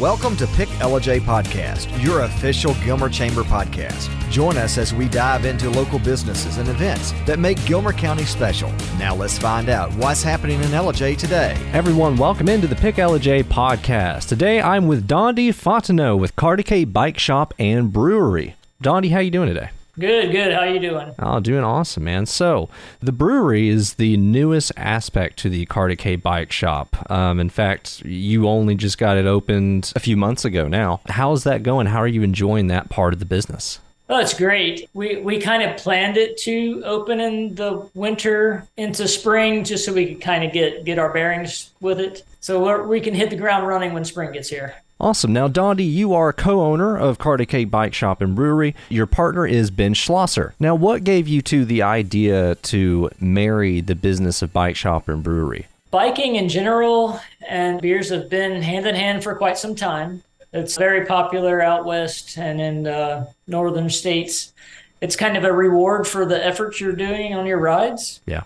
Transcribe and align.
Welcome 0.00 0.36
to 0.38 0.48
Pick 0.48 0.68
Ellijay 0.80 1.20
Podcast, 1.20 2.02
your 2.02 2.22
official 2.22 2.74
Gilmer 2.84 3.08
Chamber 3.08 3.44
podcast. 3.44 4.10
Join 4.28 4.56
us 4.56 4.76
as 4.76 4.92
we 4.92 5.08
dive 5.08 5.44
into 5.44 5.70
local 5.70 6.00
businesses 6.00 6.58
and 6.58 6.68
events 6.68 7.12
that 7.26 7.38
make 7.38 7.64
Gilmer 7.64 7.92
County 7.92 8.24
special. 8.24 8.72
Now 8.98 9.14
let's 9.14 9.38
find 9.38 9.68
out 9.68 9.92
what's 9.94 10.20
happening 10.20 10.60
in 10.62 10.70
Ellijay 10.70 11.16
today. 11.16 11.56
Everyone, 11.72 12.16
welcome 12.16 12.48
into 12.48 12.66
the 12.66 12.74
Pick 12.74 12.96
Ellijay 12.96 13.44
podcast. 13.44 14.26
Today 14.26 14.60
I'm 14.60 14.88
with 14.88 15.06
Dondi 15.06 15.50
Fontenot 15.50 16.18
with 16.18 16.34
Cartecay 16.34 16.92
Bike 16.92 17.20
Shop 17.20 17.54
and 17.60 17.92
Brewery. 17.92 18.56
Dondi, 18.82 19.12
how 19.12 19.20
you 19.20 19.30
doing 19.30 19.46
today? 19.46 19.70
Good, 19.98 20.32
good. 20.32 20.52
How 20.52 20.64
you 20.64 20.80
doing? 20.80 21.14
Oh, 21.20 21.38
doing 21.38 21.62
awesome, 21.62 22.04
man. 22.04 22.26
So, 22.26 22.68
the 23.00 23.12
brewery 23.12 23.68
is 23.68 23.94
the 23.94 24.16
newest 24.16 24.72
aspect 24.76 25.38
to 25.40 25.48
the 25.48 25.66
Cartecay 25.66 26.20
Bike 26.20 26.50
Shop. 26.50 27.08
Um, 27.10 27.38
in 27.38 27.48
fact, 27.48 28.00
you 28.04 28.48
only 28.48 28.74
just 28.74 28.98
got 28.98 29.16
it 29.16 29.26
opened 29.26 29.92
a 29.94 30.00
few 30.00 30.16
months 30.16 30.44
ago 30.44 30.66
now. 30.66 31.00
How's 31.06 31.44
that 31.44 31.62
going? 31.62 31.86
How 31.86 31.98
are 31.98 32.08
you 32.08 32.22
enjoying 32.22 32.66
that 32.68 32.90
part 32.90 33.12
of 33.12 33.20
the 33.20 33.24
business? 33.24 33.78
Oh, 34.08 34.18
it's 34.18 34.34
great. 34.34 34.90
We 34.92 35.16
we 35.16 35.40
kind 35.40 35.62
of 35.62 35.78
planned 35.78 36.18
it 36.18 36.36
to 36.38 36.82
open 36.84 37.20
in 37.20 37.54
the 37.54 37.88
winter 37.94 38.66
into 38.76 39.08
spring, 39.08 39.64
just 39.64 39.86
so 39.86 39.94
we 39.94 40.06
could 40.06 40.20
kind 40.20 40.44
of 40.44 40.52
get 40.52 40.84
get 40.84 40.98
our 40.98 41.12
bearings 41.12 41.70
with 41.80 42.00
it, 42.00 42.22
so 42.40 42.62
we're, 42.62 42.82
we 42.82 43.00
can 43.00 43.14
hit 43.14 43.30
the 43.30 43.36
ground 43.36 43.66
running 43.66 43.94
when 43.94 44.04
spring 44.04 44.32
gets 44.32 44.48
here. 44.50 44.74
Awesome. 45.04 45.34
Now, 45.34 45.48
Dondi, 45.48 45.84
you 45.84 46.14
are 46.14 46.32
co-owner 46.32 46.96
of 46.96 47.18
Cartecay 47.18 47.70
Bike 47.70 47.92
Shop 47.92 48.22
and 48.22 48.34
Brewery. 48.34 48.74
Your 48.88 49.04
partner 49.04 49.46
is 49.46 49.70
Ben 49.70 49.92
Schlosser. 49.92 50.54
Now, 50.58 50.74
what 50.74 51.04
gave 51.04 51.28
you 51.28 51.42
to 51.42 51.66
the 51.66 51.82
idea 51.82 52.54
to 52.54 53.10
marry 53.20 53.82
the 53.82 53.94
business 53.94 54.40
of 54.40 54.54
bike 54.54 54.76
shop 54.76 55.06
and 55.06 55.22
brewery? 55.22 55.66
Biking 55.90 56.36
in 56.36 56.48
general 56.48 57.20
and 57.46 57.82
beers 57.82 58.08
have 58.08 58.30
been 58.30 58.62
hand 58.62 58.86
in 58.86 58.94
hand 58.94 59.22
for 59.22 59.34
quite 59.34 59.58
some 59.58 59.74
time. 59.74 60.22
It's 60.54 60.78
very 60.78 61.04
popular 61.04 61.60
out 61.60 61.84
west 61.84 62.38
and 62.38 62.58
in 62.58 62.86
uh, 62.86 63.26
northern 63.46 63.90
states. 63.90 64.54
It's 65.02 65.16
kind 65.16 65.36
of 65.36 65.44
a 65.44 65.52
reward 65.52 66.06
for 66.06 66.24
the 66.24 66.42
effort 66.42 66.80
you're 66.80 66.96
doing 66.96 67.34
on 67.34 67.44
your 67.44 67.58
rides. 67.58 68.22
Yeah. 68.24 68.44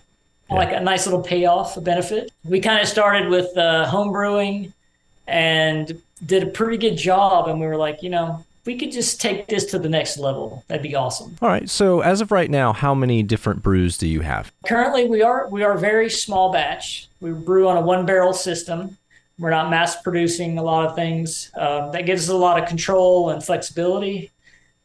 Like 0.51 0.73
a 0.73 0.81
nice 0.81 1.07
little 1.07 1.23
payoff, 1.23 1.77
a 1.77 1.81
benefit. 1.81 2.33
We 2.45 2.59
kind 2.59 2.83
of 2.83 2.89
started 2.89 3.29
with 3.29 3.57
uh, 3.57 3.87
home 3.87 4.11
brewing 4.11 4.73
and 5.29 6.01
did 6.25 6.43
a 6.43 6.47
pretty 6.47 6.79
good 6.79 6.97
job. 6.97 7.49
And 7.49 7.61
we 7.61 7.67
were 7.67 7.77
like, 7.77 8.03
you 8.03 8.11
know, 8.11 8.45
we 8.65 8.77
could 8.77 8.93
just 8.93 9.21
take 9.21 9.47
this 9.47 9.65
to 9.67 9.79
the 9.79 9.89
next 9.89 10.19
level. 10.19 10.65
That'd 10.69 10.83
be 10.83 10.95
awesome. 10.95 11.37
All 11.41 11.49
right. 11.49 11.71
So, 11.71 12.01
as 12.01 12.21
of 12.21 12.33
right 12.33 12.51
now, 12.51 12.73
how 12.73 12.95
many 12.95 13.23
different 13.23 13.63
brews 13.63 13.97
do 13.97 14.07
you 14.07 14.21
have? 14.21 14.53
Currently, 14.67 15.09
we 15.09 15.23
are 15.23 15.49
we 15.49 15.63
are 15.63 15.79
very 15.79 16.11
small 16.11 16.53
batch. 16.53 17.09
We 17.21 17.33
brew 17.33 17.69
on 17.69 17.77
a 17.77 17.81
one 17.81 18.05
barrel 18.05 18.33
system. 18.33 18.99
We're 19.39 19.51
not 19.51 19.71
mass 19.71 20.03
producing 20.03 20.59
a 20.59 20.63
lot 20.63 20.87
of 20.87 20.97
things. 20.97 21.51
Uh, 21.57 21.91
that 21.93 22.07
gives 22.07 22.25
us 22.25 22.29
a 22.29 22.37
lot 22.37 22.61
of 22.61 22.69
control 22.69 23.31
and 23.31 23.43
flexibility. 23.43 24.33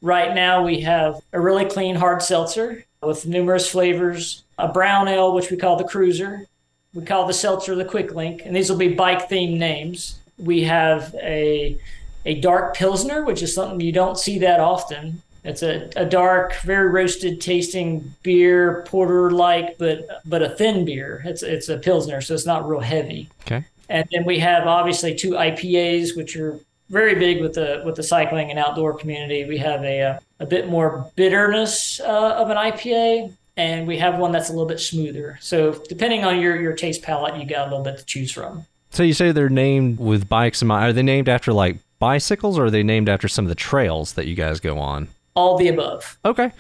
Right 0.02 0.36
now, 0.36 0.64
we 0.64 0.82
have 0.82 1.22
a 1.34 1.40
really 1.40 1.66
clean 1.66 1.96
hard 1.96 2.22
seltzer 2.22 2.86
with 3.02 3.26
numerous 3.26 3.70
flavors, 3.70 4.44
a 4.58 4.68
brown 4.68 5.08
ale, 5.08 5.34
which 5.34 5.50
we 5.50 5.58
call 5.58 5.76
the 5.76 5.84
Cruiser. 5.84 6.46
We 6.94 7.04
call 7.04 7.26
the 7.26 7.34
seltzer 7.34 7.74
the 7.76 7.86
Quick 7.86 8.14
Link, 8.14 8.44
and 8.46 8.56
these 8.56 8.70
will 8.70 8.78
be 8.78 8.94
bike 8.94 9.28
themed 9.28 9.58
names. 9.58 10.20
We 10.38 10.64
have 10.64 11.16
a 11.22 11.78
a 12.26 12.40
dark 12.40 12.76
pilsner, 12.76 13.24
which 13.24 13.42
is 13.42 13.54
something 13.54 13.80
you 13.82 13.92
don't 13.92 14.18
see 14.18 14.40
that 14.40 14.60
often. 14.60 15.22
It's 15.44 15.62
a, 15.62 15.90
a 15.98 16.06
dark, 16.06 16.56
very 16.62 16.90
roasted 16.90 17.42
tasting 17.42 18.14
beer, 18.24 18.86
porter 18.88 19.32
like, 19.32 19.78
but 19.78 20.08
but 20.26 20.42
a 20.42 20.50
thin 20.50 20.86
beer. 20.86 21.22
It's 21.26 21.44
it's 21.44 21.70
a 21.70 21.78
pilsner, 21.78 22.22
so 22.22 22.34
it's 22.34 22.46
not 22.46 22.68
real 22.68 22.80
heavy. 22.80 23.30
Okay. 23.42 23.66
And 23.90 24.08
then 24.12 24.26
we 24.26 24.40
have 24.40 24.68
obviously 24.68 25.14
two 25.14 25.32
IPAs, 25.32 26.16
which 26.16 26.38
are 26.38 26.60
very 26.90 27.16
big 27.16 27.42
with 27.42 27.54
the 27.54 27.82
with 27.86 27.96
the 27.96 28.04
cycling 28.04 28.52
and 28.52 28.60
outdoor 28.60 28.94
community. 28.94 29.46
We 29.46 29.58
have 29.58 29.84
a 29.84 30.00
a, 30.00 30.20
a 30.40 30.46
bit 30.46 30.70
more 30.70 31.12
bitterness 31.16 32.00
uh, 32.00 32.36
of 32.36 32.50
an 32.50 32.58
IPA, 32.58 33.34
and 33.58 33.86
we 33.86 33.98
have 33.98 34.18
one 34.18 34.32
that's 34.32 34.50
a 34.50 34.54
little 34.54 34.68
bit 34.68 34.80
smoother. 34.80 35.38
So 35.42 35.74
depending 35.90 36.24
on 36.24 36.40
your 36.40 36.56
your 36.56 36.74
taste 36.74 37.02
palette, 37.02 37.36
you 37.36 37.46
got 37.46 37.68
a 37.68 37.70
little 37.70 37.84
bit 37.84 37.98
to 37.98 38.06
choose 38.06 38.32
from. 38.32 38.66
So 38.94 39.02
you 39.02 39.14
say 39.14 39.32
they're 39.32 39.50
named 39.50 39.98
with 40.00 40.30
bikes 40.30 40.62
in 40.62 40.68
mind. 40.68 40.86
Are 40.86 40.94
they 40.94 41.02
named 41.02 41.28
after 41.28 41.52
like 41.52 41.78
bicycles, 41.98 42.60
or 42.60 42.66
are 42.66 42.72
they 42.72 42.84
named 42.84 43.10
after 43.10 43.28
some 43.28 43.44
of 43.46 43.50
the 43.50 43.56
trails 43.56 44.14
that 44.14 44.28
you 44.28 44.36
guys 44.36 44.60
go 44.60 44.78
on? 44.78 45.08
All 45.36 45.58
the 45.58 45.68
above. 45.68 46.18
Okay. 46.24 46.52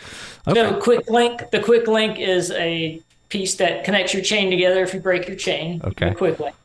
Okay. 0.47 0.59
So 0.59 0.79
quick 0.81 1.07
link. 1.11 1.51
The 1.51 1.59
quick 1.61 1.87
link 1.87 2.17
is 2.19 2.49
a 2.51 2.99
piece 3.29 3.53
that 3.55 3.83
connects 3.83 4.15
your 4.15 4.23
chain 4.23 4.49
together. 4.49 4.81
If 4.81 4.95
you 4.95 4.99
break 4.99 5.27
your 5.27 5.37
chain, 5.37 5.79
Okay. 5.83 6.09
the 6.09 6.15
quick 6.15 6.39
link. 6.39 6.55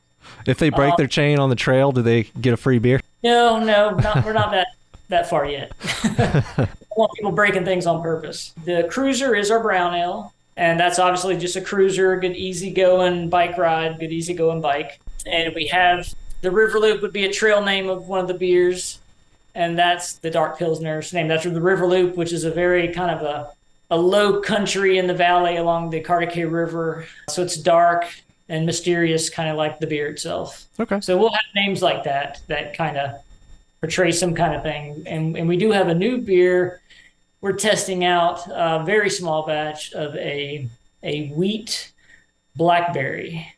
If 0.47 0.59
they 0.59 0.71
break 0.71 0.95
Uh, 0.95 0.97
their 0.97 1.07
chain 1.07 1.39
on 1.39 1.51
the 1.51 1.55
trail, 1.55 1.93
do 1.93 2.01
they 2.01 2.23
get 2.41 2.55
a 2.55 2.57
free 2.57 2.78
beer? 2.78 3.01
No, 3.23 3.59
no, 3.62 3.91
not, 3.91 4.25
we're 4.25 4.33
not 4.33 4.51
that 4.53 4.69
that 5.11 5.28
far 5.28 5.45
yet. 5.47 5.73
I 6.05 6.67
want 6.97 7.12
people 7.15 7.33
breaking 7.33 7.67
things 7.67 7.84
on 7.87 8.01
purpose. 8.01 8.55
The 8.65 8.87
cruiser 8.91 9.34
is 9.34 9.51
our 9.51 9.61
brown 9.61 9.95
ale, 9.95 10.33
and 10.57 10.81
that's 10.81 10.99
obviously 10.99 11.37
just 11.37 11.57
a 11.57 11.61
cruiser, 11.61 12.17
good 12.19 12.37
easy 12.37 12.71
going 12.71 13.28
bike 13.28 13.59
ride, 13.59 13.99
good 14.01 14.12
easy 14.12 14.33
going 14.33 14.62
bike. 14.62 14.99
And 15.28 15.55
we 15.55 15.66
have 15.66 16.15
the 16.41 16.50
River 16.50 16.78
Loop 16.78 17.03
would 17.03 17.12
be 17.12 17.25
a 17.25 17.33
trail 17.33 17.65
name 17.65 17.89
of 17.89 18.09
one 18.09 18.21
of 18.21 18.28
the 18.28 18.34
beers, 18.34 18.99
and 19.55 19.78
that's 19.78 20.15
the 20.15 20.31
Dark 20.31 20.59
Pilsner's 20.59 21.12
name. 21.12 21.28
That's 21.28 21.44
the 21.44 21.61
River 21.61 21.87
Loop, 21.87 22.16
which 22.16 22.33
is 22.33 22.44
a 22.44 22.50
very 22.50 22.93
kind 22.93 23.11
of 23.11 23.22
a 23.22 23.50
a 23.91 23.97
low 23.97 24.41
country 24.43 24.99
in 24.99 25.06
the 25.06 25.15
valley 25.15 25.56
along 25.56 25.89
the 25.89 26.03
Cartecay 26.03 26.50
River. 26.50 27.06
So 27.31 27.43
it's 27.43 27.56
dark 27.56 28.05
and 28.50 28.66
mysterious, 28.66 29.31
kind 29.31 29.49
of 29.49 29.56
like 29.56 29.78
the 29.78 29.87
beer 29.87 30.09
itself. 30.09 30.66
Okay. 30.78 31.00
So 31.00 31.16
we'll 31.16 31.31
have 31.31 31.41
names 31.55 31.83
like 31.83 32.05
that 32.05 32.43
that 32.49 32.77
kind 32.77 32.99
of 32.99 33.12
portray 33.81 34.12
some 34.12 34.34
kind 34.34 34.55
of 34.55 34.62
thing. 34.62 35.05
And, 35.06 35.37
and 35.37 35.49
we 35.49 35.56
do 35.56 35.71
have 35.71 35.89
a 35.89 35.95
new 35.95 36.19
beer 36.19 36.83
we're 37.41 37.53
testing 37.53 38.05
out, 38.05 38.47
a 38.49 38.83
very 38.84 39.10
small 39.10 39.47
batch 39.47 39.93
of 39.93 40.15
a 40.16 40.69
a 41.03 41.28
wheat 41.28 41.93
blackberry. 42.56 43.55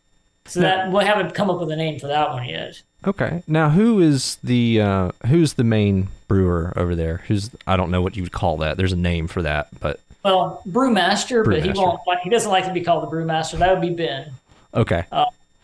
So 0.51 0.61
that 0.61 0.91
we 0.93 1.05
haven't 1.05 1.35
come 1.35 1.49
up 1.51 1.61
with 1.61 1.71
a 1.71 1.77
name 1.77 1.99
for 1.99 2.09
that 2.09 2.31
one 2.31 2.47
yet. 2.49 2.83
Okay. 3.07 3.43
Now, 3.47 3.71
who 3.71 4.01
is 4.01 4.37
the 4.45 4.81
uh, 4.81 5.11
who's 5.27 5.55
the 5.55 5.65
main 5.65 6.09
brewer 6.29 6.73
over 6.77 6.95
there? 6.95 7.19
Who's 7.29 7.51
I 7.67 7.77
don't 7.77 7.91
know 7.91 8.03
what 8.03 8.17
you 8.17 8.23
would 8.23 8.33
call 8.33 8.59
that. 8.59 8.77
There's 8.77 8.93
a 8.93 8.97
name 8.97 9.27
for 9.29 9.43
that, 9.43 9.69
but 9.81 10.01
Well, 10.25 10.63
brewmaster, 10.69 11.45
but 11.45 11.63
he 11.65 11.71
won't. 11.73 12.01
like- 12.07 12.21
He 12.21 12.31
doesn't 12.31 12.51
like 12.51 12.67
to 12.67 12.73
be 12.73 12.83
called 12.83 13.11
the 13.11 13.17
brewmaster. 13.17 13.59
That 13.59 13.73
would 13.73 13.81
be 13.81 13.95
Ben. 13.95 14.33
okay. 14.75 15.05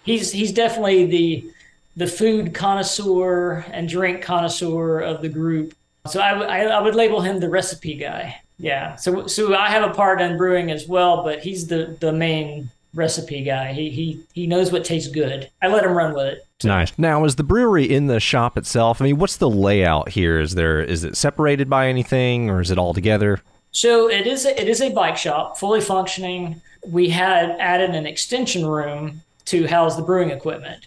he's 0.04 0.32
he's 0.32 0.52
definitely 0.52 1.06
the 1.06 1.50
the 1.96 2.06
food 2.06 2.54
connoisseur 2.54 3.64
and 3.72 3.88
drink 3.88 4.22
connoisseur 4.22 5.00
of 5.00 5.22
the 5.22 5.28
group. 5.28 5.74
So 6.06 6.20
I, 6.20 6.30
w- 6.32 6.48
I, 6.48 6.60
I 6.66 6.80
would 6.80 6.94
label 6.94 7.20
him 7.20 7.40
the 7.40 7.48
recipe 7.48 7.94
guy. 7.96 8.40
Yeah. 8.58 8.94
So 8.96 9.26
so 9.26 9.54
I 9.54 9.68
have 9.70 9.90
a 9.90 9.92
part 9.94 10.20
in 10.20 10.36
brewing 10.36 10.70
as 10.70 10.86
well, 10.86 11.22
but 11.24 11.40
he's 11.40 11.66
the 11.66 11.96
the 12.00 12.12
main 12.12 12.70
recipe 12.94 13.42
guy. 13.42 13.72
He 13.72 13.90
he 13.90 14.20
he 14.32 14.46
knows 14.46 14.72
what 14.72 14.84
tastes 14.84 15.10
good. 15.10 15.50
I 15.62 15.68
let 15.68 15.84
him 15.84 15.92
run 15.92 16.14
with 16.14 16.26
it. 16.26 16.46
Nice. 16.64 16.98
Now, 16.98 17.24
is 17.24 17.36
the 17.36 17.42
brewery 17.42 17.84
in 17.84 18.06
the 18.06 18.20
shop 18.20 18.56
itself? 18.56 19.00
I 19.00 19.04
mean, 19.04 19.18
what's 19.18 19.36
the 19.36 19.50
layout 19.50 20.08
here? 20.10 20.40
Is 20.40 20.54
there 20.54 20.80
is 20.80 21.04
it 21.04 21.16
separated 21.16 21.68
by 21.68 21.88
anything, 21.88 22.48
or 22.50 22.60
is 22.60 22.70
it 22.70 22.78
all 22.78 22.94
together? 22.94 23.40
So 23.72 24.08
it 24.08 24.26
is 24.26 24.46
a, 24.46 24.58
it 24.58 24.68
is 24.68 24.80
a 24.80 24.90
bike 24.90 25.18
shop, 25.18 25.58
fully 25.58 25.82
functioning. 25.82 26.62
We 26.86 27.10
had 27.10 27.50
added 27.58 27.90
an 27.90 28.06
extension 28.06 28.64
room 28.64 29.20
to 29.46 29.66
house 29.66 29.96
the 29.96 30.02
brewing 30.02 30.30
equipment. 30.30 30.86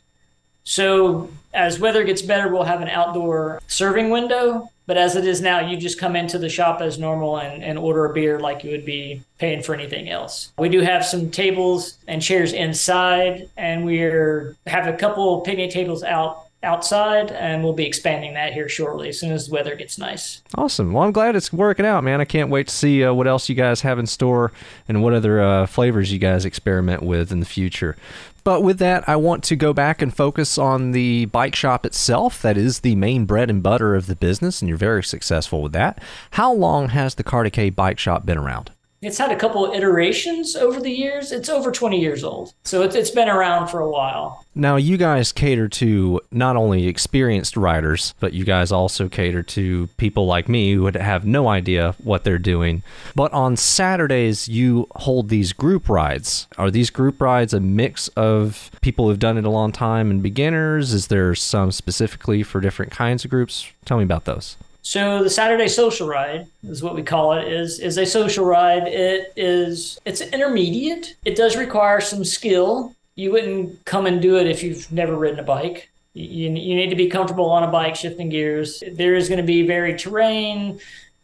So 0.63 1.29
as 1.53 1.79
weather 1.79 2.03
gets 2.03 2.21
better, 2.21 2.47
we'll 2.47 2.63
have 2.63 2.81
an 2.81 2.89
outdoor 2.89 3.61
serving 3.67 4.09
window. 4.09 4.69
But 4.89 4.97
as 4.97 5.15
it 5.15 5.27
is 5.27 5.39
now, 5.39 5.59
you 5.59 5.77
just 5.77 5.99
come 5.99 6.15
into 6.15 6.39
the 6.39 6.49
shop 6.49 6.81
as 6.81 6.97
normal 6.97 7.37
and, 7.37 7.63
and 7.63 7.77
order 7.77 8.05
a 8.05 8.11
beer 8.11 8.39
like 8.39 8.63
you 8.63 8.71
would 8.71 8.85
be 8.85 9.21
paying 9.37 9.61
for 9.61 9.75
anything 9.75 10.09
else. 10.09 10.51
We 10.57 10.67
do 10.67 10.81
have 10.81 11.05
some 11.05 11.29
tables 11.29 11.99
and 12.07 12.19
chairs 12.19 12.53
inside, 12.53 13.47
and 13.55 13.85
we're 13.85 14.55
have 14.65 14.87
a 14.87 14.93
couple 14.93 15.41
picnic 15.41 15.69
tables 15.69 16.01
out 16.01 16.48
outside, 16.61 17.31
and 17.31 17.63
we'll 17.63 17.73
be 17.73 17.85
expanding 17.85 18.33
that 18.33 18.53
here 18.53 18.67
shortly 18.67 19.09
as 19.09 19.19
soon 19.19 19.31
as 19.31 19.47
the 19.47 19.53
weather 19.53 19.75
gets 19.75 19.97
nice. 19.97 20.41
Awesome. 20.55 20.91
Well, 20.91 21.03
I'm 21.03 21.11
glad 21.11 21.35
it's 21.35 21.53
working 21.53 21.85
out, 21.85 22.03
man. 22.03 22.19
I 22.19 22.25
can't 22.25 22.49
wait 22.49 22.67
to 22.67 22.73
see 22.73 23.03
uh, 23.03 23.13
what 23.13 23.27
else 23.27 23.47
you 23.47 23.55
guys 23.55 23.81
have 23.81 23.99
in 23.99 24.05
store 24.05 24.51
and 24.87 25.01
what 25.01 25.13
other 25.13 25.41
uh, 25.41 25.65
flavors 25.67 26.11
you 26.11 26.19
guys 26.19 26.45
experiment 26.45 27.01
with 27.03 27.31
in 27.31 27.39
the 27.39 27.45
future. 27.45 27.95
But 28.43 28.63
with 28.63 28.79
that, 28.79 29.07
I 29.07 29.15
want 29.15 29.43
to 29.45 29.55
go 29.55 29.73
back 29.73 30.01
and 30.01 30.15
focus 30.15 30.57
on 30.57 30.91
the 30.91 31.25
bike 31.25 31.55
shop 31.55 31.85
itself. 31.85 32.41
That 32.41 32.57
is 32.57 32.79
the 32.79 32.95
main 32.95 33.25
bread 33.25 33.49
and 33.49 33.61
butter 33.61 33.95
of 33.95 34.07
the 34.07 34.15
business, 34.15 34.61
and 34.61 34.69
you're 34.69 34.77
very 34.77 35.03
successful 35.03 35.61
with 35.61 35.73
that. 35.73 36.01
How 36.31 36.51
long 36.51 36.89
has 36.89 37.15
the 37.15 37.23
Cartecay 37.23 37.75
Bike 37.75 37.99
Shop 37.99 38.25
been 38.25 38.37
around? 38.37 38.71
It's 39.01 39.17
had 39.17 39.31
a 39.31 39.35
couple 39.35 39.71
iterations 39.71 40.55
over 40.55 40.81
the 40.81 40.91
years. 40.91 41.31
It's 41.31 41.47
over 41.47 41.71
20 41.71 41.99
years 41.99 42.23
old. 42.23 42.53
So 42.65 42.81
it's, 42.81 42.95
it's 42.95 43.11
been 43.11 43.29
around 43.29 43.67
for 43.67 43.79
a 43.79 43.89
while. 43.89 44.45
Now, 44.53 44.75
you 44.75 44.97
guys 44.97 45.31
cater 45.31 45.69
to 45.69 46.19
not 46.31 46.57
only 46.57 46.87
experienced 46.87 47.55
riders, 47.55 48.13
but 48.19 48.33
you 48.33 48.43
guys 48.43 48.73
also 48.73 49.07
cater 49.07 49.41
to 49.41 49.87
people 49.95 50.25
like 50.25 50.49
me 50.49 50.73
who 50.73 50.83
would 50.83 50.95
have 50.95 51.25
no 51.25 51.47
idea 51.47 51.95
what 52.03 52.25
they're 52.25 52.37
doing. 52.37 52.83
But 53.15 53.31
on 53.31 53.55
Saturdays, 53.55 54.49
you 54.49 54.87
hold 54.95 55.29
these 55.29 55.53
group 55.53 55.87
rides. 55.87 56.47
Are 56.57 56.69
these 56.69 56.89
group 56.89 57.21
rides 57.21 57.53
a 57.53 57.61
mix 57.61 58.09
of 58.09 58.69
people 58.81 59.07
who've 59.07 59.19
done 59.19 59.37
it 59.37 59.45
a 59.45 59.49
long 59.49 59.71
time 59.71 60.11
and 60.11 60.21
beginners? 60.21 60.93
Is 60.93 61.07
there 61.07 61.33
some 61.35 61.71
specifically 61.71 62.43
for 62.43 62.59
different 62.59 62.91
kinds 62.91 63.23
of 63.23 63.31
groups? 63.31 63.71
Tell 63.85 63.97
me 63.97 64.03
about 64.03 64.25
those. 64.25 64.57
So 64.81 65.23
the 65.23 65.29
Saturday 65.29 65.67
social 65.67 66.07
ride 66.07 66.47
is 66.63 66.81
what 66.81 66.95
we 66.95 67.03
call 67.03 67.33
it 67.33 67.47
is 67.47 67.79
is 67.79 67.97
a 67.97 68.05
social 68.05 68.45
ride. 68.45 68.87
It 68.87 69.33
is 69.35 69.99
it's 70.05 70.21
intermediate. 70.21 71.15
It 71.25 71.35
does 71.35 71.57
require 71.57 72.01
some 72.01 72.23
skill. 72.23 72.95
You 73.15 73.31
wouldn't 73.31 73.83
come 73.85 74.05
and 74.05 74.21
do 74.21 74.37
it 74.37 74.47
if 74.47 74.63
you've 74.63 74.91
never 74.91 75.15
ridden 75.15 75.39
a 75.39 75.43
bike. 75.43 75.89
You, 76.13 76.49
you 76.49 76.75
need 76.75 76.89
to 76.89 76.95
be 76.95 77.07
comfortable 77.07 77.49
on 77.49 77.63
a 77.63 77.71
bike 77.71 77.95
shifting 77.95 78.29
gears. 78.29 78.81
There 78.93 79.15
is 79.15 79.27
going 79.27 79.39
to 79.39 79.45
be 79.45 79.67
varied 79.67 79.99
terrain, 79.99 80.79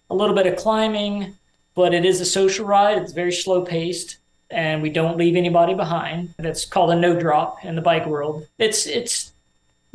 a 0.10 0.16
little 0.16 0.36
bit 0.36 0.46
of 0.46 0.58
climbing, 0.58 1.36
but 1.74 1.94
it 1.94 2.06
is 2.06 2.22
a 2.22 2.26
social 2.26 2.66
ride. 2.66 2.98
It's 2.98 3.14
very 3.14 3.32
slow 3.32 3.64
paced 3.64 4.18
and 4.52 4.82
we 4.82 4.90
don't 4.90 5.18
leave 5.18 5.36
anybody 5.36 5.74
behind. 5.74 6.34
That's 6.38 6.66
called 6.66 6.92
a 6.92 6.96
no 6.96 7.20
drop 7.20 7.64
in 7.66 7.76
the 7.76 7.82
bike 7.82 8.06
world. 8.06 8.48
It's 8.58 8.86
it's 8.86 9.32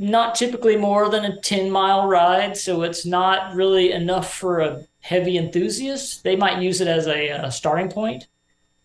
not 0.00 0.34
typically 0.34 0.76
more 0.76 1.10
than 1.10 1.26
a 1.26 1.40
10 1.40 1.70
mile 1.70 2.08
ride, 2.08 2.56
so 2.56 2.82
it's 2.82 3.04
not 3.04 3.54
really 3.54 3.92
enough 3.92 4.34
for 4.34 4.60
a 4.60 4.82
heavy 5.00 5.36
enthusiast. 5.36 6.24
They 6.24 6.36
might 6.36 6.62
use 6.62 6.80
it 6.80 6.88
as 6.88 7.06
a, 7.06 7.28
a 7.28 7.52
starting 7.52 7.90
point 7.90 8.26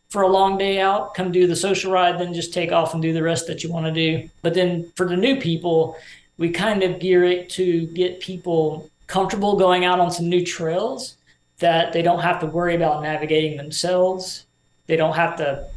for 0.09 0.21
a 0.23 0.27
long 0.27 0.57
day 0.57 0.79
out, 0.79 1.13
come 1.13 1.31
do 1.31 1.47
the 1.47 1.55
social 1.55 1.91
ride, 1.91 2.19
then 2.19 2.33
just 2.33 2.53
take 2.53 2.71
off 2.71 2.93
and 2.93 3.01
do 3.01 3.13
the 3.13 3.23
rest 3.23 3.47
that 3.47 3.63
you 3.63 3.71
want 3.71 3.85
to 3.85 3.91
do. 3.91 4.29
But 4.41 4.53
then 4.53 4.91
for 4.95 5.07
the 5.07 5.17
new 5.17 5.39
people, 5.39 5.97
we 6.37 6.49
kind 6.49 6.83
of 6.83 6.99
gear 6.99 7.23
it 7.23 7.49
to 7.51 7.87
get 7.87 8.19
people 8.19 8.89
comfortable 9.07 9.57
going 9.57 9.85
out 9.85 9.99
on 9.99 10.11
some 10.11 10.29
new 10.29 10.45
trails 10.45 11.15
that 11.59 11.93
they 11.93 12.01
don't 12.01 12.21
have 12.21 12.39
to 12.41 12.45
worry 12.45 12.75
about 12.75 13.03
navigating 13.03 13.57
themselves. 13.57 14.45
They 14.87 14.95
don't 14.97 15.15
have 15.15 15.37
to 15.37 15.67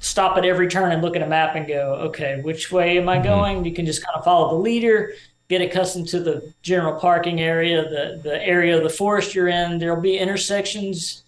stop 0.00 0.36
at 0.36 0.44
every 0.44 0.66
turn 0.66 0.92
and 0.92 1.02
look 1.02 1.14
at 1.14 1.22
a 1.22 1.26
map 1.26 1.54
and 1.54 1.68
go, 1.68 1.94
okay, 1.94 2.40
which 2.40 2.72
way 2.72 2.98
am 2.98 3.08
I 3.08 3.16
mm-hmm. 3.16 3.24
going? 3.24 3.64
You 3.64 3.72
can 3.72 3.86
just 3.86 4.04
kind 4.04 4.16
of 4.16 4.24
follow 4.24 4.50
the 4.50 4.62
leader, 4.62 5.14
get 5.48 5.60
accustomed 5.60 6.08
to 6.08 6.20
the 6.20 6.52
general 6.62 6.98
parking 6.98 7.40
area, 7.40 7.82
the 7.88 8.20
the 8.22 8.42
area 8.44 8.76
of 8.76 8.82
the 8.82 8.90
forest 8.90 9.34
you're 9.34 9.48
in. 9.48 9.78
There'll 9.78 10.00
be 10.00 10.18
intersections. 10.18 11.22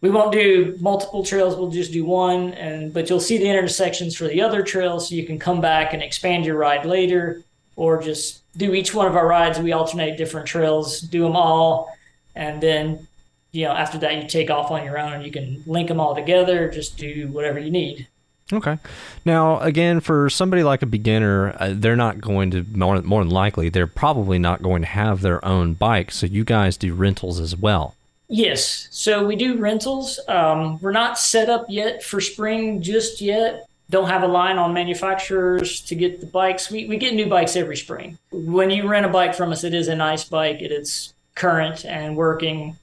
We 0.00 0.10
won't 0.10 0.32
do 0.32 0.76
multiple 0.80 1.24
trails. 1.24 1.56
We'll 1.56 1.70
just 1.70 1.92
do 1.92 2.04
one, 2.04 2.54
and 2.54 2.92
but 2.92 3.08
you'll 3.08 3.20
see 3.20 3.38
the 3.38 3.48
intersections 3.48 4.16
for 4.16 4.26
the 4.26 4.42
other 4.42 4.62
trails, 4.62 5.08
so 5.08 5.14
you 5.14 5.26
can 5.26 5.38
come 5.38 5.60
back 5.60 5.94
and 5.94 6.02
expand 6.02 6.44
your 6.44 6.56
ride 6.56 6.84
later, 6.84 7.42
or 7.76 8.02
just 8.02 8.42
do 8.56 8.74
each 8.74 8.92
one 8.92 9.06
of 9.06 9.16
our 9.16 9.26
rides. 9.26 9.58
We 9.58 9.72
alternate 9.72 10.18
different 10.18 10.46
trails, 10.46 11.00
do 11.00 11.22
them 11.22 11.36
all, 11.36 11.96
and 12.34 12.60
then 12.60 13.06
you 13.52 13.66
know, 13.66 13.72
after 13.72 13.98
that, 13.98 14.16
you 14.22 14.28
take 14.28 14.50
off 14.50 14.70
on 14.70 14.84
your 14.84 14.98
own 14.98 15.12
and 15.12 15.24
you 15.24 15.30
can 15.30 15.62
link 15.66 15.88
them 15.88 16.00
all 16.00 16.14
together, 16.14 16.70
just 16.70 16.96
do 16.96 17.28
whatever 17.28 17.58
you 17.58 17.70
need. 17.70 18.08
Okay. 18.52 18.78
Now, 19.24 19.60
again, 19.60 20.00
for 20.00 20.28
somebody 20.28 20.62
like 20.62 20.82
a 20.82 20.86
beginner, 20.86 21.54
uh, 21.58 21.72
they're 21.74 21.96
not 21.96 22.20
going 22.20 22.50
to, 22.50 22.64
more, 22.74 23.00
more 23.02 23.22
than 23.22 23.32
likely, 23.32 23.68
they're 23.68 23.86
probably 23.86 24.38
not 24.38 24.62
going 24.62 24.82
to 24.82 24.88
have 24.88 25.20
their 25.20 25.42
own 25.44 25.74
bike. 25.74 26.10
So 26.10 26.26
you 26.26 26.44
guys 26.44 26.76
do 26.76 26.94
rentals 26.94 27.40
as 27.40 27.56
well. 27.56 27.94
Yes. 28.28 28.88
So 28.90 29.24
we 29.24 29.36
do 29.36 29.58
rentals. 29.58 30.18
Um, 30.28 30.78
we're 30.80 30.92
not 30.92 31.18
set 31.18 31.48
up 31.48 31.66
yet 31.68 32.02
for 32.02 32.20
spring 32.20 32.82
just 32.82 33.20
yet. 33.20 33.66
Don't 33.90 34.08
have 34.08 34.22
a 34.22 34.28
line 34.28 34.56
on 34.56 34.72
manufacturers 34.72 35.80
to 35.82 35.94
get 35.94 36.20
the 36.20 36.26
bikes. 36.26 36.70
We, 36.70 36.86
we 36.86 36.96
get 36.96 37.14
new 37.14 37.28
bikes 37.28 37.56
every 37.56 37.76
spring. 37.76 38.18
When 38.30 38.70
you 38.70 38.88
rent 38.88 39.04
a 39.04 39.10
bike 39.10 39.34
from 39.34 39.52
us, 39.52 39.64
it 39.64 39.74
is 39.74 39.88
a 39.88 39.94
nice 39.94 40.24
bike. 40.24 40.62
It 40.62 40.72
is 40.72 41.12
current 41.34 41.84
and 41.84 42.16
working 42.16 42.78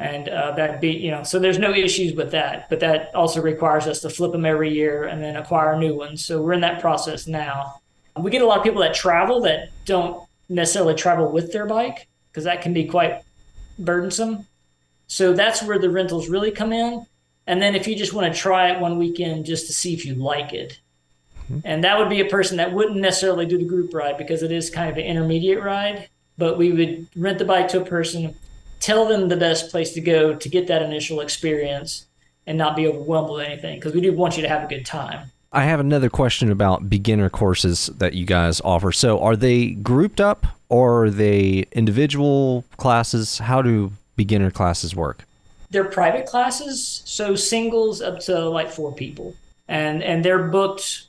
and 0.00 0.30
uh, 0.30 0.50
that 0.52 0.80
be 0.80 0.90
you 0.90 1.10
know 1.10 1.22
so 1.22 1.38
there's 1.38 1.58
no 1.58 1.72
issues 1.72 2.14
with 2.14 2.30
that 2.30 2.68
but 2.70 2.80
that 2.80 3.14
also 3.14 3.40
requires 3.40 3.86
us 3.86 4.00
to 4.00 4.08
flip 4.08 4.32
them 4.32 4.46
every 4.46 4.72
year 4.72 5.04
and 5.04 5.22
then 5.22 5.36
acquire 5.36 5.78
new 5.78 5.94
ones. 5.94 6.24
So 6.24 6.42
we're 6.42 6.54
in 6.54 6.62
that 6.62 6.80
process 6.80 7.26
now. 7.26 7.80
We 8.18 8.30
get 8.30 8.42
a 8.42 8.46
lot 8.46 8.58
of 8.58 8.64
people 8.64 8.80
that 8.80 8.94
travel 8.94 9.42
that 9.42 9.68
don't 9.84 10.26
necessarily 10.48 10.94
travel 10.94 11.30
with 11.30 11.52
their 11.52 11.66
bike 11.66 12.08
because 12.30 12.44
that 12.44 12.62
can 12.62 12.72
be 12.72 12.86
quite 12.86 13.22
burdensome. 13.78 14.46
So 15.06 15.32
that's 15.32 15.62
where 15.62 15.78
the 15.78 15.90
rentals 15.90 16.28
really 16.28 16.50
come 16.50 16.72
in. 16.72 17.06
And 17.46 17.60
then 17.60 17.74
if 17.74 17.86
you 17.86 17.94
just 17.94 18.12
want 18.12 18.32
to 18.32 18.38
try 18.38 18.70
it 18.70 18.80
one 18.80 18.98
weekend 18.98 19.44
just 19.44 19.66
to 19.66 19.72
see 19.72 19.92
if 19.92 20.04
you 20.04 20.14
like 20.14 20.52
it. 20.52 20.80
Mm-hmm. 21.50 21.60
and 21.64 21.82
that 21.82 21.98
would 21.98 22.08
be 22.08 22.20
a 22.20 22.26
person 22.26 22.58
that 22.58 22.72
wouldn't 22.72 23.00
necessarily 23.00 23.44
do 23.44 23.58
the 23.58 23.64
group 23.64 23.92
ride 23.92 24.16
because 24.16 24.44
it 24.44 24.52
is 24.52 24.70
kind 24.70 24.88
of 24.88 24.96
an 24.96 25.04
intermediate 25.04 25.60
ride 25.60 26.08
but 26.38 26.56
we 26.56 26.70
would 26.70 27.08
rent 27.16 27.38
the 27.38 27.44
bike 27.44 27.66
to 27.68 27.80
a 27.80 27.84
person 27.84 28.36
tell 28.80 29.06
them 29.06 29.28
the 29.28 29.36
best 29.36 29.70
place 29.70 29.92
to 29.92 30.00
go 30.00 30.34
to 30.34 30.48
get 30.48 30.66
that 30.66 30.82
initial 30.82 31.20
experience 31.20 32.06
and 32.46 32.58
not 32.58 32.74
be 32.74 32.86
overwhelmed 32.86 33.30
with 33.30 33.46
anything 33.46 33.78
because 33.78 33.94
we 33.94 34.00
do 34.00 34.12
want 34.12 34.36
you 34.36 34.42
to 34.42 34.48
have 34.48 34.64
a 34.64 34.66
good 34.66 34.84
time. 34.84 35.30
I 35.52 35.64
have 35.64 35.80
another 35.80 36.08
question 36.08 36.50
about 36.50 36.88
beginner 36.88 37.28
courses 37.28 37.86
that 37.98 38.14
you 38.14 38.24
guys 38.24 38.60
offer. 38.60 38.92
So, 38.92 39.20
are 39.20 39.36
they 39.36 39.70
grouped 39.70 40.20
up 40.20 40.46
or 40.68 41.04
are 41.04 41.10
they 41.10 41.64
individual 41.72 42.64
classes? 42.76 43.38
How 43.38 43.60
do 43.60 43.92
beginner 44.16 44.50
classes 44.50 44.94
work? 44.94 45.24
They're 45.70 45.84
private 45.84 46.26
classes, 46.26 47.02
so 47.04 47.34
singles 47.34 48.00
up 48.00 48.20
to 48.20 48.48
like 48.48 48.70
four 48.70 48.92
people, 48.94 49.34
and 49.68 50.02
and 50.02 50.24
they're 50.24 50.48
booked. 50.48 51.04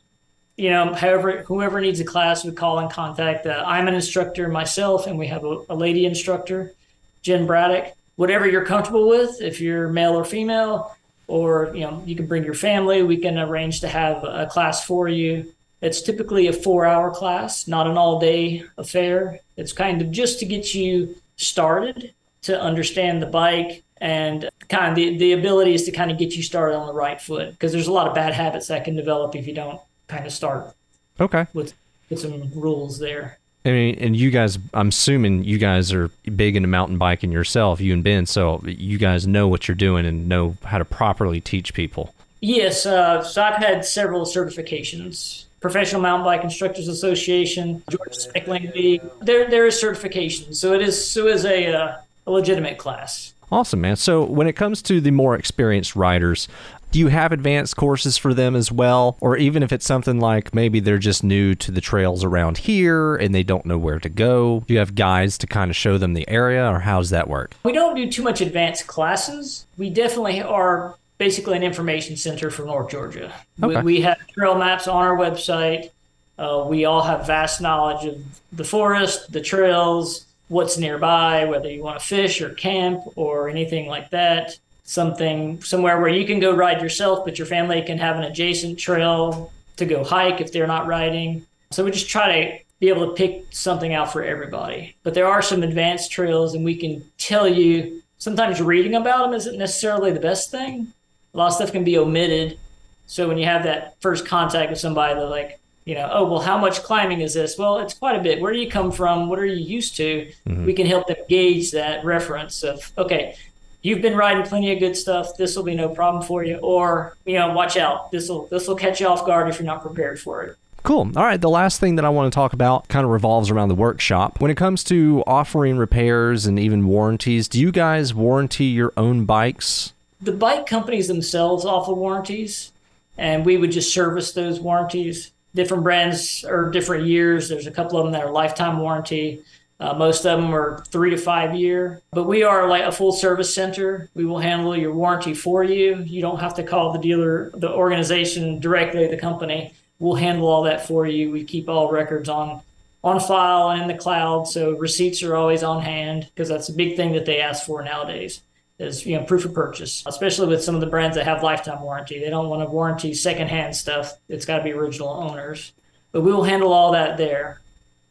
You 0.58 0.70
know, 0.70 0.94
however, 0.94 1.44
whoever 1.44 1.80
needs 1.80 2.00
a 2.00 2.06
class 2.06 2.44
would 2.44 2.58
call 2.58 2.80
and 2.80 2.92
contact. 2.92 3.46
Uh, 3.46 3.64
I'm 3.66 3.88
an 3.88 3.94
instructor 3.94 4.48
myself, 4.48 5.08
and 5.08 5.18
we 5.18 5.28
have 5.28 5.44
a, 5.44 5.64
a 5.70 5.76
lady 5.76 6.06
instructor 6.06 6.74
Jen 7.22 7.46
Braddock, 7.46 7.94
whatever 8.16 8.48
you're 8.48 8.66
comfortable 8.66 9.10
with, 9.10 9.42
if 9.42 9.62
you're 9.62 9.90
male 9.90 10.14
or 10.14 10.26
female, 10.26 10.96
or 11.28 11.72
you 11.74 11.82
know, 11.82 12.04
you 12.06 12.16
can 12.16 12.28
bring 12.28 12.44
your 12.44 12.54
family. 12.54 13.04
We 13.04 13.18
can 13.18 13.38
arrange 13.38 13.82
to 13.82 13.88
have 13.88 14.24
a 14.24 14.48
class 14.48 14.86
for 14.86 15.08
you. 15.08 15.54
It's 15.82 16.02
typically 16.02 16.48
a 16.48 16.54
four-hour 16.54 17.12
class, 17.12 17.68
not 17.68 17.88
an 17.88 17.98
all-day 17.98 18.64
affair. 18.78 19.40
It's 19.58 19.74
kind 19.74 20.02
of 20.02 20.12
just 20.12 20.40
to 20.40 20.46
get 20.46 20.76
you 20.76 21.16
started 21.38 22.14
to 22.44 22.60
understand 22.60 23.22
the 23.22 23.28
bike 23.28 23.84
and 24.02 24.50
kind 24.68 24.90
of 24.90 24.96
the, 24.96 25.18
the 25.18 25.34
ability 25.34 25.74
is 25.74 25.84
to 25.84 25.92
kind 25.92 26.12
of 26.12 26.18
get 26.18 26.36
you 26.36 26.44
started 26.44 26.76
on 26.76 26.88
the 26.88 26.94
right 26.94 27.22
foot 27.22 27.52
because 27.52 27.72
there's 27.72 27.88
a 27.88 27.94
lot 27.94 28.08
of 28.08 28.16
bad 28.16 28.34
habits 28.34 28.68
that 28.68 28.84
can 28.84 28.96
develop 28.96 29.36
if 29.36 29.48
you 29.48 29.54
don't 29.54 29.80
kind 30.08 30.26
of 30.26 30.34
start 30.34 30.74
okay 31.20 31.46
with 31.54 31.74
with 32.10 32.20
some 32.20 32.52
rules 32.56 33.00
there 33.00 33.38
I 33.64 33.70
mean, 33.70 33.96
and 34.00 34.16
you 34.16 34.32
guys, 34.32 34.58
I'm 34.74 34.88
assuming 34.88 35.44
you 35.44 35.58
guys 35.58 35.94
are 35.94 36.10
big 36.36 36.56
into 36.56 36.68
mountain 36.68 36.98
biking 36.98 37.32
yourself, 37.32 37.80
you 37.80 37.94
and 37.94 38.04
Ben. 38.04 38.26
So 38.26 38.62
you 38.66 38.98
guys 38.98 39.28
know 39.28 39.48
what 39.48 39.68
you're 39.68 39.76
doing 39.76 40.06
and 40.06 40.28
know 40.28 40.58
how 40.64 40.80
to 40.80 40.86
properly 40.86 41.42
teach 41.42 41.74
people. 41.74 42.14
Yes. 42.40 42.88
Uh, 42.88 43.24
so 43.24 43.44
I've 43.44 43.58
had 43.58 43.86
several 43.86 44.26
certifications. 44.26 45.46
Professional 45.60 46.02
Mountain 46.02 46.26
Bike 46.26 46.44
Instructors 46.44 46.88
Association, 46.88 47.84
Georgia 47.88 48.16
Cycling 48.16 48.72
League. 48.72 49.04
There, 49.22 49.48
there 49.48 49.68
is 49.68 49.80
certification, 49.80 50.56
so 50.56 50.74
it 50.74 50.82
is 50.82 51.10
so 51.10 51.28
is 51.28 51.46
a, 51.46 51.72
uh, 51.72 51.98
a 52.26 52.32
legitimate 52.32 52.80
class. 52.80 53.34
Awesome, 53.52 53.82
man. 53.82 53.98
So 53.98 54.24
when 54.24 54.48
it 54.48 54.54
comes 54.54 54.82
to 54.84 55.02
the 55.02 55.12
more 55.12 55.36
experienced 55.36 55.96
riders, 55.96 56.48
do 56.92 57.00
you 57.00 57.08
have 57.08 57.32
advanced 57.32 57.76
courses 57.78 58.18
for 58.18 58.34
them 58.34 58.56
as 58.56 58.72
well? 58.72 59.18
Or 59.20 59.38
even 59.38 59.64
if 59.64 59.72
it's 59.72 59.86
something 59.86 60.20
like 60.20 60.54
maybe 60.54 60.80
they're 60.80 60.98
just 60.98 61.24
new 61.24 61.56
to 61.56 61.72
the 61.72 61.82
trails 61.82 62.24
around 62.24 62.60
here 62.60 63.16
and 63.16 63.34
they 63.34 63.44
don't 63.44 63.66
know 63.66 63.78
where 63.78 64.00
to 64.00 64.10
go, 64.10 64.64
do 64.68 64.74
you 64.74 64.80
have 64.80 64.96
guides 64.96 65.38
to 65.40 65.48
kind 65.48 65.70
of 65.70 65.76
show 65.76 65.98
them 65.98 66.14
the 66.14 66.28
area 66.30 66.70
or 66.70 66.80
how 66.80 67.00
does 67.00 67.10
that 67.10 67.28
work? 67.28 67.54
We 67.64 67.72
don't 67.72 67.96
do 67.96 68.10
too 68.10 68.24
much 68.24 68.42
advanced 68.42 68.88
classes. 68.88 69.66
We 69.78 69.90
definitely 69.90 70.42
are 70.42 70.96
basically 71.18 71.56
an 71.56 71.64
information 71.64 72.18
center 72.18 72.50
for 72.50 72.66
North 72.66 72.90
Georgia. 72.90 73.34
Okay. 73.62 73.78
We, 73.78 73.96
we 73.96 74.02
have 74.02 74.18
trail 74.30 74.58
maps 74.58 74.88
on 74.88 75.04
our 75.04 75.16
website. 75.16 75.92
Uh, 76.38 76.66
we 76.68 76.86
all 76.86 77.04
have 77.04 77.28
vast 77.28 77.62
knowledge 77.62 78.06
of 78.06 78.18
the 78.52 78.64
forest, 78.64 79.32
the 79.32 79.42
trails, 79.42 80.26
what's 80.52 80.78
nearby, 80.78 81.46
whether 81.46 81.70
you 81.70 81.82
want 81.82 82.00
to 82.00 82.06
fish 82.06 82.42
or 82.42 82.50
camp 82.54 83.02
or 83.16 83.50
anything 83.50 83.88
like 83.88 84.10
that 84.12 84.58
something 84.92 85.62
somewhere 85.62 86.02
where 86.02 86.10
you 86.10 86.26
can 86.26 86.42
go 86.42 86.54
ride 86.54 86.82
yourself, 86.82 87.24
but 87.24 87.38
your 87.40 87.48
family 87.48 87.82
can 87.82 87.98
have 87.98 88.18
an 88.18 88.24
adjacent 88.24 88.78
trail 88.78 89.50
to 89.78 89.86
go 89.86 90.04
hike 90.04 90.42
if 90.42 90.52
they're 90.52 90.68
not 90.68 90.86
riding. 90.86 91.46
So 91.72 91.86
we 91.86 91.92
just 91.92 92.10
try 92.10 92.28
to 92.28 92.60
be 92.82 92.90
able 92.90 93.08
to 93.08 93.14
pick 93.14 93.46
something 93.52 93.94
out 93.94 94.12
for 94.12 94.22
everybody. 94.22 94.98
But 95.04 95.14
there 95.14 95.28
are 95.28 95.42
some 95.42 95.64
advanced 95.64 96.12
trails, 96.12 96.54
and 96.54 96.66
we 96.66 96.76
can 96.76 97.06
tell 97.18 97.48
you 97.48 98.02
sometimes 98.18 98.62
reading 98.62 98.96
about 98.96 99.28
them 99.28 99.34
isn't 99.34 99.58
necessarily 99.58 100.12
the 100.12 100.20
best 100.20 100.52
thing. 100.52 100.92
A 101.34 101.38
lot 101.38 101.48
of 101.48 101.54
stuff 101.54 101.72
can 101.72 101.86
be 101.86 101.98
omitted. 101.98 102.60
So 103.08 103.30
when 103.30 103.38
you 103.38 103.46
have 103.46 103.64
that 103.64 103.96
first 104.02 104.26
contact 104.26 104.72
with 104.72 104.80
somebody, 104.80 105.14
they're 105.14 105.26
like, 105.26 105.58
you 105.86 105.96
know, 105.96 106.10
oh, 106.12 106.26
well, 106.26 106.42
how 106.42 106.58
much 106.58 106.84
climbing 106.84 107.22
is 107.22 107.34
this? 107.34 107.58
Well, 107.58 107.80
it's 107.80 107.94
quite 107.94 108.16
a 108.16 108.22
bit. 108.22 108.40
Where 108.40 108.54
do 108.54 108.60
you 108.60 108.70
come 108.70 108.92
from? 108.92 109.30
What 109.30 109.40
are 109.40 109.46
you 109.46 109.64
used 109.64 109.96
to? 109.98 110.32
Mm-hmm. 110.48 110.66
We 110.66 110.74
can 110.74 110.86
help 110.86 111.08
them 111.08 111.18
gauge 111.28 111.72
that 111.72 112.06
reference 112.06 112.64
of, 112.64 112.92
okay, 112.98 113.36
you've 113.82 114.02
been 114.02 114.16
riding 114.16 114.44
plenty 114.44 114.72
of 114.72 114.80
good 114.80 114.96
stuff. 114.96 115.38
This 115.38 115.56
will 115.56 115.64
be 115.64 115.76
no 115.76 115.90
problem 115.90 116.24
for 116.24 116.44
you. 116.44 116.58
Or, 116.58 117.18
you 117.26 117.34
know, 117.34 117.52
watch 117.54 117.78
out. 117.78 118.12
This 118.12 118.30
will 118.30 118.46
this 118.48 118.68
will 118.68 118.76
catch 118.76 119.02
you 119.02 119.08
off 119.08 119.26
guard 119.26 119.50
if 119.50 119.58
you're 119.58 119.66
not 119.66 119.82
prepared 119.82 120.20
for 120.20 120.44
it. 120.44 120.58
Cool. 120.84 121.12
All 121.16 121.24
right. 121.24 121.40
The 121.40 121.50
last 121.50 121.80
thing 121.80 121.96
that 121.96 122.06
I 122.06 122.10
want 122.10 122.32
to 122.32 122.36
talk 122.36 122.54
about 122.54 122.88
kind 122.88 123.04
of 123.04 123.12
revolves 123.12 123.50
around 123.52 123.70
the 123.70 123.76
workshop. 123.76 124.42
When 124.42 124.50
it 124.50 124.58
comes 124.58 124.84
to 124.86 125.24
offering 125.28 125.78
repairs 125.78 126.46
and 126.46 126.60
even 126.60 126.88
warranties, 126.88 127.48
do 127.48 127.60
you 127.60 127.72
guys 127.72 128.14
warranty 128.14 128.66
your 128.66 128.92
own 128.98 129.26
bikes? 129.26 129.94
The 130.20 130.32
bike 130.32 130.66
companies 130.68 131.08
themselves 131.08 131.66
offer 131.66 131.94
warranties, 131.94 132.72
and 133.18 133.46
we 133.46 133.58
would 133.58 133.72
just 133.72 133.94
service 133.94 134.34
those 134.34 134.60
warranties. 134.60 135.32
Different 135.54 135.84
brands 135.84 136.46
or 136.46 136.70
different 136.70 137.06
years. 137.06 137.50
There's 137.50 137.68
a 137.68 137.72
couple 137.72 138.00
of 138.00 138.06
them 138.06 138.14
that 138.14 138.24
are 138.24 138.32
lifetime 138.32 138.80
warranty. 138.80 139.44
Uh, 139.80 139.94
most 139.94 140.26
of 140.26 140.40
them 140.40 140.54
are 140.54 140.84
three 140.90 141.10
to 141.10 141.18
five 141.18 141.56
year, 141.56 142.02
but 142.12 142.26
we 142.26 142.44
are 142.44 142.70
like 142.70 142.84
a 142.84 142.92
full 142.92 143.12
service 143.12 143.54
center. 143.54 144.10
We 144.14 144.26
will 144.26 144.38
handle 144.38 144.78
your 144.78 144.94
warranty 144.94 145.34
for 145.34 145.64
you. 145.64 146.04
You 146.06 146.22
don't 146.22 146.40
have 146.40 146.54
to 146.56 146.64
call 146.64 146.94
the 146.94 147.00
dealer, 147.00 147.50
the 147.56 147.72
organization 147.72 148.60
directly, 148.60 149.08
the 149.08 149.18
company 149.18 149.74
we'll 150.02 150.16
handle 150.16 150.48
all 150.48 150.64
that 150.64 150.86
for 150.86 151.08
you. 151.08 151.32
We 151.32 151.46
keep 151.46 151.70
all 151.70 151.90
records 151.90 152.28
on 152.28 152.62
on 153.04 153.20
file 153.20 153.72
and 153.72 153.82
in 153.82 153.88
the 153.88 153.96
cloud, 153.96 154.48
so 154.48 154.78
receipts 154.78 155.24
are 155.24 155.36
always 155.36 155.64
on 155.64 155.82
hand 155.82 156.28
because 156.30 156.50
that's 156.50 156.70
a 156.70 156.74
big 156.74 156.96
thing 156.96 157.14
that 157.14 157.26
they 157.26 157.40
ask 157.40 157.66
for 157.66 157.82
nowadays. 157.82 158.42
Is 158.82 159.06
you 159.06 159.16
know 159.18 159.24
proof 159.26 159.46
of 159.46 159.54
purchase, 159.54 160.04
especially 160.08 160.48
with 160.48 160.64
some 160.64 160.74
of 160.74 160.82
the 160.82 160.88
brands 160.88 161.16
that 161.16 161.26
have 161.26 161.44
lifetime 161.44 161.82
warranty. 161.82 162.20
They 162.20 162.32
don't 162.32 162.50
want 162.50 162.64
to 162.64 162.66
warranty 162.66 163.14
secondhand 163.14 163.76
stuff. 163.76 164.14
It's 164.28 164.44
got 164.46 164.58
to 164.58 164.64
be 164.64 164.72
original 164.72 165.10
owners. 165.10 165.72
But 166.12 166.22
we 166.22 166.34
will 166.34 166.44
handle 166.44 166.74
all 166.74 166.92
that 166.94 167.18
there, 167.18 167.62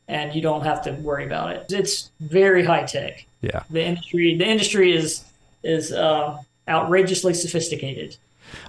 and 0.06 0.32
you 0.32 0.40
don't 0.40 0.62
have 0.62 0.82
to 0.82 0.92
worry 0.92 1.26
about 1.26 1.50
it. 1.50 1.72
It's 1.72 2.10
very 2.20 2.64
high 2.64 2.84
tech. 2.84 3.26
Yeah. 3.40 3.64
The 3.68 3.84
industry 3.84 4.36
the 4.36 4.46
industry 4.46 4.92
is 4.94 5.24
is 5.64 5.92
uh, 5.92 6.38
outrageously 6.68 7.34
sophisticated. 7.34 8.16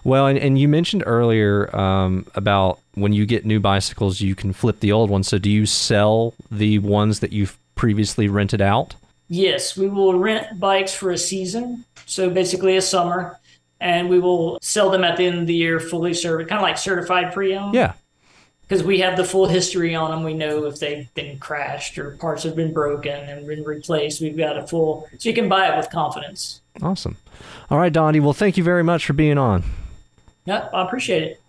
Well, 0.03 0.27
and, 0.27 0.38
and 0.39 0.60
you 0.60 0.67
mentioned 0.67 1.03
earlier 1.05 1.75
um, 1.75 2.25
about 2.36 2.79
when 2.96 3.13
you 3.13 3.25
get 3.25 3.46
new 3.46 3.60
bicycles, 3.60 4.22
you 4.22 4.36
can 4.36 4.53
flip 4.53 4.79
the 4.79 4.91
old 4.91 5.10
ones. 5.10 5.27
So, 5.27 5.38
do 5.38 5.50
you 5.50 5.65
sell 5.65 6.34
the 6.50 6.79
ones 6.79 7.20
that 7.20 7.31
you've 7.31 7.58
previously 7.75 8.27
rented 8.27 8.62
out? 8.62 8.96
Yes, 9.27 9.77
we 9.77 9.88
will 9.88 10.20
rent 10.20 10.60
bikes 10.60 10.93
for 10.93 11.10
a 11.10 11.17
season. 11.17 11.86
So, 12.12 12.30
basically, 12.30 12.77
a 12.77 12.82
summer. 12.82 13.38
And 13.80 14.10
we 14.10 14.20
will 14.20 14.60
sell 14.62 14.91
them 14.91 15.03
at 15.03 15.18
the 15.18 15.25
end 15.25 15.39
of 15.39 15.48
the 15.48 15.56
year 15.56 15.80
fully 15.80 16.13
certified, 16.13 16.50
kind 16.50 16.60
of 16.60 16.63
like 16.63 16.77
certified 16.77 17.34
pre 17.34 17.56
owned. 17.56 17.74
Yeah. 17.74 17.94
Because 18.62 18.84
we 18.84 19.00
have 19.00 19.18
the 19.18 19.24
full 19.24 19.48
history 19.48 19.96
on 19.96 20.12
them. 20.12 20.24
We 20.24 20.36
know 20.36 20.65
if 20.65 20.80
they've 20.80 21.12
been 21.15 21.39
crashed 21.39 21.98
or 21.98 22.12
parts 22.12 22.44
have 22.44 22.56
been 22.56 22.74
broken 22.74 23.12
and 23.12 23.48
been 23.48 23.63
replaced. 23.63 24.22
We've 24.22 24.38
got 24.38 24.56
a 24.56 24.68
full, 24.68 25.10
so 25.18 25.27
you 25.27 25.34
can 25.36 25.50
buy 25.50 25.68
it 25.68 25.75
with 25.75 25.89
confidence. 25.89 26.62
Awesome. 26.82 27.18
All 27.72 27.80
right, 27.80 27.91
Dondi. 27.91 28.22
Well, 28.22 28.34
thank 28.34 28.56
you 28.56 28.63
very 28.63 28.84
much 28.84 29.06
for 29.06 29.13
being 29.13 29.38
on. 29.38 29.63
Yeah, 30.46 30.70
I 30.74 30.86
appreciate 30.86 31.24
it. 31.24 31.41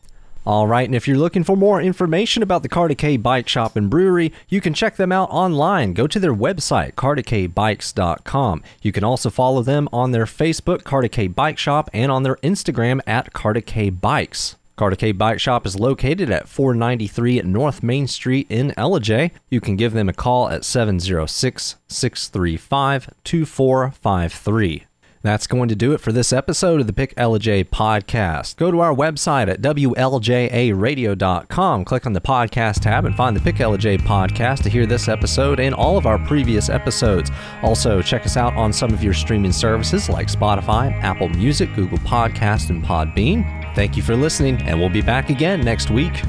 All 0.45 0.67
right, 0.67 0.89
and 0.89 0.95
if 0.95 1.07
you're 1.07 1.19
looking 1.19 1.45
for 1.45 1.57
more 1.57 1.81
information 1.81 2.43
about 2.43 2.65
the 2.65 2.69
Cartecay 2.69 3.23
Bike 3.23 3.49
Shop 3.49 3.77
and 3.77 3.89
Brewery, 3.89 4.33
you 4.49 4.61
can 4.61 4.75
check 4.75 4.97
them 4.97 5.13
out 5.13 5.31
online. 5.31 5.93
Go 5.93 6.09
to 6.09 6.19
their 6.19 6.35
website, 6.35 6.95
cartecaybikes.com. 6.95 8.63
You 8.83 8.91
can 8.91 9.05
also 9.05 9.31
follow 9.31 9.63
them 9.63 9.89
on 9.93 10.11
their 10.11 10.25
Facebook, 10.25 10.83
Cartecay 10.83 11.33
Bike 11.33 11.59
Shop, 11.59 11.89
and 11.93 12.11
on 12.11 12.25
their 12.25 12.37
Instagram 12.37 13.01
at 13.07 13.33
Cartecay 13.33 14.01
Bikes. 14.01 14.57
Cartecay 14.77 15.17
Bike 15.17 15.39
Shop 15.39 15.65
is 15.65 15.79
located 15.79 16.29
at 16.29 16.49
493 16.49 17.43
North 17.43 17.85
Main 17.85 18.09
Street 18.09 18.49
in 18.51 18.73
Ellijay. 18.73 19.31
You 19.49 19.61
can 19.61 19.77
give 19.77 19.93
them 19.93 20.09
a 20.09 20.13
call 20.13 20.49
at 20.49 20.65
706 20.65 21.77
635 21.87 23.15
2453. 23.23 24.87
That's 25.23 25.47
going 25.47 25.69
to 25.69 25.77
do 25.77 25.93
it 25.93 26.01
for 26.01 26.11
this 26.11 26.33
episode 26.33 26.81
of 26.81 26.89
the 26.89 26.93
Pick 26.93 27.15
Ellijay 27.15 27.65
podcast. 27.65 28.57
Go 28.57 28.73
to 28.73 28.81
our 28.81 28.95
website 28.95 29.49
at 29.49 29.63
WLJAradio.com, 29.63 31.85
click 31.85 32.07
on 32.07 32.13
the 32.13 32.21
podcast 32.21 32.81
tab, 32.81 33.05
and 33.05 33.17
find 33.17 33.37
the 33.37 33.41
Pick 33.41 33.57
Ellijay 33.57 34.01
podcast 34.01 34.65
to 34.65 34.71
hear 34.71 34.85
this 34.85 35.09
episode 35.09 35.61
and 35.61 35.75
all 35.75 35.97
of 35.97 36.07
our 36.07 36.19
previous 36.27 36.69
episodes. 36.69 37.31
Also, 37.63 38.03
check 38.03 38.27
us 38.27 38.37
out 38.37 38.55
on 38.55 38.73
some 38.73 38.93
of 38.93 39.05
your 39.05 39.15
streaming 39.15 39.53
services 39.53 40.09
like 40.09 40.27
Spotify, 40.27 40.93
Apple 41.03 41.29
Music, 41.29 41.73
Google 41.75 41.99
Podcast, 41.99 42.71
and 42.71 42.85
Podbean. 42.85 43.75
Thank 43.75 43.97
you 43.97 44.03
for 44.03 44.17
listening, 44.17 44.61
and 44.63 44.79
we'll 44.79 44.91
be 44.91 45.03
back 45.03 45.31
again 45.31 45.61
next 45.61 45.91
week. 45.91 46.23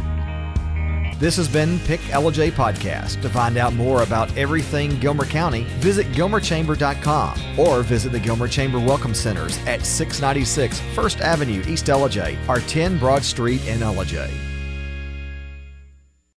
This 1.24 1.38
has 1.38 1.48
been 1.48 1.80
Pick 1.80 2.02
Ellijay 2.12 2.52
Podcast. 2.52 3.22
To 3.22 3.30
find 3.30 3.56
out 3.56 3.72
more 3.74 4.04
about 4.04 4.38
everything 4.38 5.00
Gilmer 5.00 5.24
County, 5.24 5.64
visit 5.80 6.06
gilmerchamber.com 6.08 7.58
or 7.58 7.82
visit 7.82 8.12
the 8.12 8.20
Gilmer 8.20 8.50
Chamber 8.50 8.78
Welcome 8.78 9.14
Centers 9.14 9.58
at 9.60 9.86
696 9.86 10.82
First 10.94 11.22
Avenue, 11.22 11.64
East 11.66 11.86
Ellijay, 11.86 12.38
or 12.50 12.60
10 12.60 12.98
Broad 12.98 13.24
Street 13.24 13.66
in 13.70 13.80
Ellijay. 13.80 14.53